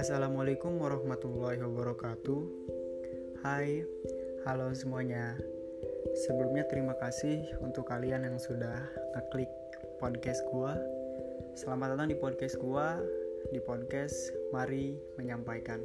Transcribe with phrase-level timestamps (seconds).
[0.00, 2.40] Assalamualaikum warahmatullahi wabarakatuh.
[3.44, 3.84] Hai,
[4.48, 5.36] halo semuanya.
[6.24, 8.80] Sebelumnya terima kasih untuk kalian yang sudah
[9.12, 9.52] ngeklik
[10.00, 10.72] podcast gua.
[11.52, 12.96] Selamat datang di podcast gua.
[13.52, 15.84] Di podcast Mari Menyampaikan.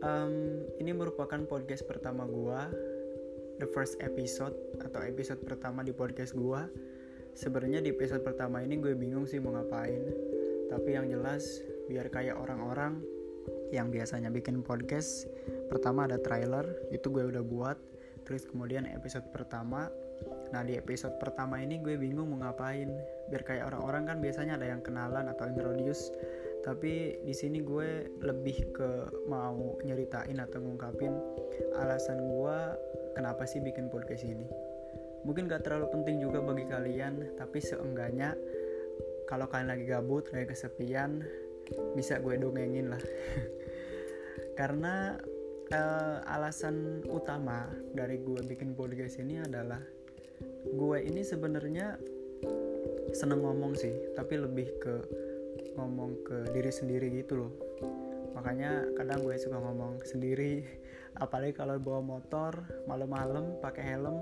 [0.00, 2.72] Um, Ini merupakan podcast pertama gua.
[3.60, 6.72] The first episode atau episode pertama di podcast gua.
[7.36, 10.08] Sebenarnya di episode pertama ini gue bingung sih mau ngapain.
[10.72, 13.02] Tapi yang jelas biar kayak orang-orang
[13.70, 15.26] yang biasanya bikin podcast
[15.66, 16.62] Pertama ada trailer,
[16.94, 17.78] itu gue udah buat.
[18.26, 19.90] Terus kemudian episode pertama.
[20.54, 22.90] Nah di episode pertama ini gue bingung mau ngapain.
[23.30, 26.10] Biar kayak orang-orang kan biasanya ada yang kenalan atau introduce.
[26.62, 28.90] Tapi di sini gue lebih ke
[29.30, 31.14] mau nyeritain atau ngungkapin
[31.78, 32.58] alasan gue
[33.14, 34.46] kenapa sih bikin podcast ini.
[35.26, 38.38] Mungkin gak terlalu penting juga bagi kalian tapi seenggaknya
[39.26, 41.26] kalau kalian lagi gabut lagi kesepian
[41.94, 43.02] bisa gue dongengin lah.
[44.58, 45.16] Karena
[45.72, 49.80] uh, alasan utama dari gue bikin podcast ini adalah
[50.66, 51.96] gue ini sebenarnya
[53.14, 54.94] seneng ngomong sih tapi lebih ke
[55.78, 57.52] ngomong ke diri sendiri gitu loh.
[58.36, 60.60] Makanya kadang gue suka ngomong sendiri
[61.24, 62.52] apalagi kalau bawa motor
[62.84, 64.20] malam-malam pakai helm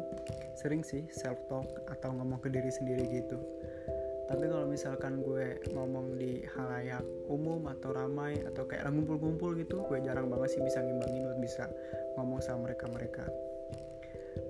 [0.55, 3.39] sering sih self talk atau ngomong ke diri sendiri gitu
[4.35, 10.03] tapi kalau misalkan gue ngomong di halayak umum atau ramai atau kayak ngumpul-ngumpul gitu gue
[10.03, 11.71] jarang banget sih bisa ngimbangin buat bisa
[12.19, 13.31] ngomong sama mereka-mereka.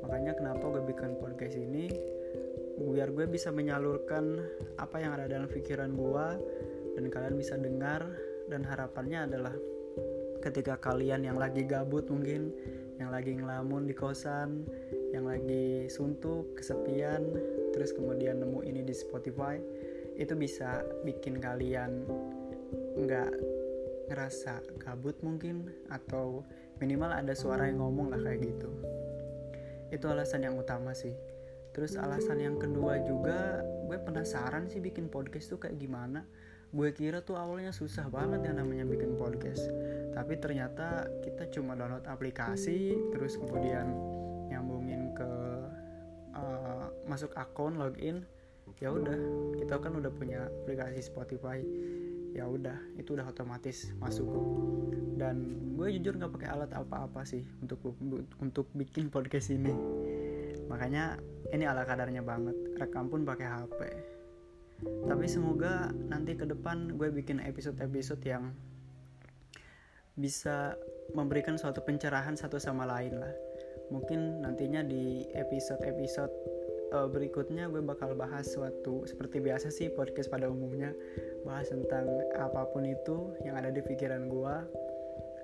[0.01, 1.93] Makanya kenapa gue bikin podcast ini?
[2.81, 4.41] Biar gue bisa menyalurkan
[4.81, 6.27] apa yang ada dalam pikiran gue
[6.97, 8.09] dan kalian bisa dengar
[8.49, 9.53] dan harapannya adalah
[10.41, 12.57] ketika kalian yang lagi gabut mungkin
[12.97, 14.65] yang lagi ngelamun di kosan
[15.13, 17.21] yang lagi suntuk kesepian
[17.75, 19.59] terus kemudian nemu ini di Spotify
[20.15, 22.07] itu bisa bikin kalian
[22.95, 23.33] nggak
[24.07, 26.47] ngerasa gabut mungkin atau
[26.79, 28.71] minimal ada suara yang ngomong lah kayak gitu.
[29.91, 31.15] Itu alasan yang utama sih.
[31.75, 36.23] Terus alasan yang kedua juga gue penasaran sih bikin podcast tuh kayak gimana.
[36.71, 39.67] Gue kira tuh awalnya susah banget ya namanya bikin podcast.
[40.15, 44.14] Tapi ternyata kita cuma download aplikasi terus kemudian
[47.15, 48.27] masuk akun login
[48.83, 49.15] ya udah.
[49.55, 51.63] Kita kan udah punya aplikasi Spotify.
[52.35, 54.27] Ya udah itu udah otomatis masuk.
[54.27, 54.47] Kok
[55.15, 57.79] dan gue jujur nggak pakai alat apa-apa sih untuk
[58.43, 59.71] untuk bikin podcast ini.
[60.67, 61.23] Makanya
[61.55, 62.59] ini ala kadarnya banget.
[62.83, 63.79] Rekam pun pakai HP
[64.83, 68.53] tapi semoga nanti ke depan gue bikin episode-episode yang
[70.15, 70.79] bisa
[71.13, 73.35] memberikan suatu pencerahan satu sama lain lah.
[73.93, 76.33] Mungkin nantinya di episode-episode
[76.95, 80.95] uh, berikutnya gue bakal bahas suatu seperti biasa sih podcast pada umumnya.
[81.43, 82.07] Bahas tentang
[82.39, 84.57] apa pun itu yang ada di pikiran gue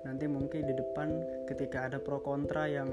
[0.01, 1.13] nanti mungkin di depan
[1.45, 2.89] ketika ada pro kontra yang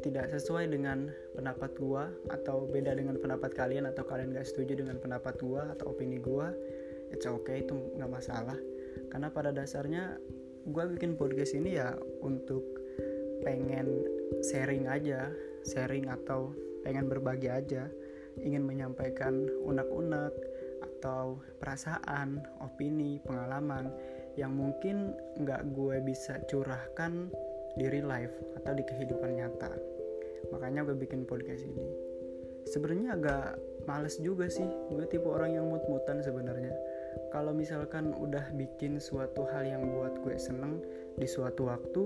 [0.00, 5.00] tidak sesuai dengan pendapat gua atau beda dengan pendapat kalian atau kalian gak setuju dengan
[5.00, 6.52] pendapat gua atau opini gua
[7.12, 8.56] it's okay itu nggak masalah.
[9.12, 10.16] Karena pada dasarnya
[10.68, 11.92] gua bikin podcast ini ya
[12.24, 12.64] untuk
[13.44, 14.04] pengen
[14.48, 15.28] sharing aja
[15.68, 17.90] sharing atau pengen berbagi aja.
[18.38, 20.30] Ingin menyampaikan unek-unek
[20.78, 23.90] atau perasaan opini pengalaman
[24.38, 27.32] yang mungkin nggak gue bisa curahkan
[27.74, 28.32] di real life
[28.62, 29.74] atau di kehidupan nyata.
[30.54, 31.90] Makanya gue bikin podcast ini.
[32.70, 33.46] Sebenarnya agak
[33.88, 36.76] males juga sih gue tipe orang yang mut-mutan sebenarnya.
[37.32, 40.84] Kalau misalkan udah bikin suatu hal yang buat gue seneng
[41.16, 42.02] di suatu waktu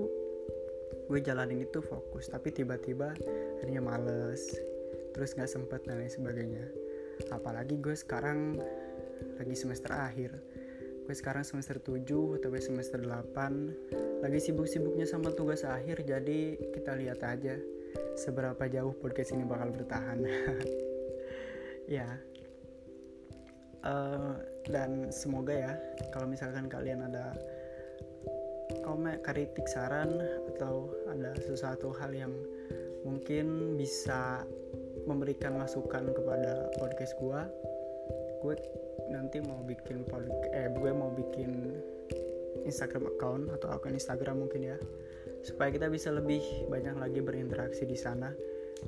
[1.11, 2.31] gue jalanin itu fokus.
[2.31, 3.11] Tapi tiba-tiba
[3.59, 4.70] akhirnya males
[5.11, 6.65] terus nggak sempet dan lain sebagainya.
[7.29, 8.59] Apalagi gue sekarang
[9.37, 10.31] lagi semester akhir.
[11.05, 12.05] Gue sekarang semester 7
[12.39, 17.57] atau semester 8 lagi sibuk-sibuknya sama tugas akhir jadi kita lihat aja
[18.13, 20.19] seberapa jauh podcast ini bakal bertahan.
[21.89, 22.07] Ya.
[23.83, 24.37] Uh,
[24.69, 25.73] dan semoga ya
[26.13, 27.35] kalau misalkan kalian ada
[28.85, 30.21] komen kritik saran
[30.55, 32.31] atau ada sesuatu hal yang
[33.03, 34.45] mungkin bisa
[35.05, 37.41] memberikan masukan kepada podcast gue
[38.41, 38.55] gue
[39.13, 41.77] nanti mau bikin podcast eh gue mau bikin
[42.65, 44.77] Instagram account atau akun Instagram mungkin ya
[45.41, 48.29] supaya kita bisa lebih banyak lagi berinteraksi di sana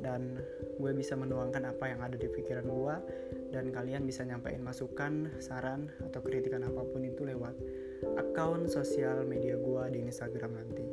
[0.01, 0.42] dan
[0.81, 2.95] gue bisa menuangkan apa yang ada di pikiran gue
[3.54, 7.54] dan kalian bisa nyampein masukan, saran atau kritikan apa pun itu lewat
[8.18, 10.86] akun sosial media gue di Instagram nanti.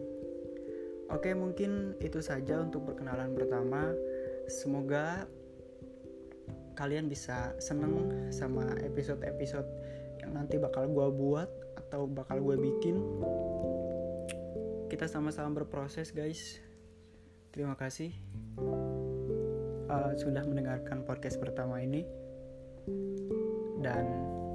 [1.10, 3.90] Oke, mungkin itu saja untuk perkenalan pertama.
[4.50, 5.30] Semoga
[6.74, 9.68] kalian bisa seneng sama episode-episode
[10.18, 11.46] yang nanti bakal gue buat
[11.78, 12.98] atau bakal gue bikin.
[14.90, 16.58] Kita sama-sama berproses guys.
[17.54, 18.10] Terima kasih
[19.86, 22.02] uh, sudah mendengarkan podcast pertama ini.
[23.78, 24.04] Dan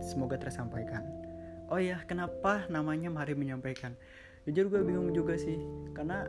[0.03, 1.07] semoga tersampaikan.
[1.71, 3.95] Oh ya kenapa namanya mari menyampaikan?
[4.43, 5.57] Jujur gue bingung juga sih
[5.95, 6.27] karena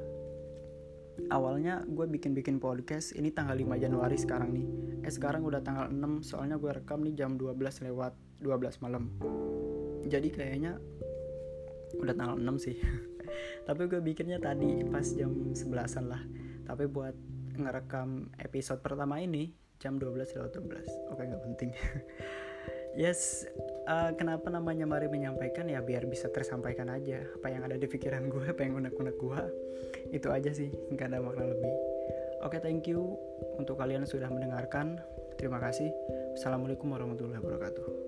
[1.28, 4.66] awalnya gue bikin-bikin podcast ini tanggal 5 Januari sekarang nih.
[5.02, 9.10] Eh sekarang udah tanggal 6 soalnya gue rekam nih jam 12 lewat 12 malam.
[10.06, 10.78] Jadi kayaknya
[11.98, 12.76] udah tanggal 6 sih.
[13.66, 16.22] Tapi gue bikinnya tadi pas jam 11an lah.
[16.66, 17.14] Tapi buat
[17.56, 21.70] ngerekam episode pertama ini jam 12 lewat 12 oke nggak penting.
[22.96, 23.44] Yes
[23.86, 25.70] uh, kenapa namanya mari menyampaikan?
[25.70, 29.40] Ya biar bisa tersampaikan aja apa yang ada di pikiran gue apa yang unek-unek gue
[30.12, 31.74] itu aja sih nggak ada makna lebih.
[32.44, 33.16] Oke thank you
[33.56, 35.00] untuk kalian sudah mendengarkan.
[35.40, 35.88] Terima kasih.
[36.36, 38.05] Assalamualaikum warahmatullahi wabarakatuh